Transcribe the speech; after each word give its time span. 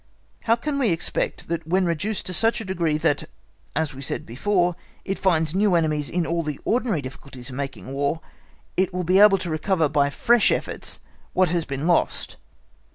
How 0.45 0.55
can 0.55 0.79
we 0.79 0.89
expect 0.89 1.47
that 1.49 1.67
when 1.67 1.85
reduced 1.85 2.25
to 2.25 2.33
such 2.33 2.59
a 2.59 2.65
degree 2.65 2.97
that, 2.97 3.29
as 3.75 3.93
we 3.93 4.01
said 4.01 4.25
before, 4.25 4.75
it 5.05 5.19
finds 5.19 5.53
new 5.53 5.75
enemies 5.75 6.09
in 6.09 6.25
all 6.25 6.41
the 6.41 6.59
ordinary 6.65 7.03
difficulties 7.03 7.51
of 7.51 7.55
making 7.55 7.93
War, 7.93 8.19
it 8.75 8.95
will 8.95 9.03
be 9.03 9.19
able 9.19 9.37
to 9.37 9.51
recover 9.51 9.87
by 9.87 10.09
fresh 10.09 10.51
efforts 10.51 11.01
what 11.33 11.49
has 11.49 11.65
been 11.65 11.85
lost! 11.85 12.37